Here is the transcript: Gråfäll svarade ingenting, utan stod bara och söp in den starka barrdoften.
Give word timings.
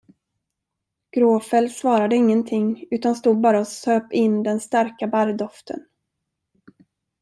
Gråfäll 1.11 1.69
svarade 1.69 2.15
ingenting, 2.15 2.85
utan 2.91 3.15
stod 3.15 3.41
bara 3.41 3.59
och 3.59 3.67
söp 3.67 4.13
in 4.13 4.43
den 4.43 4.59
starka 4.59 5.07
barrdoften. 5.07 5.85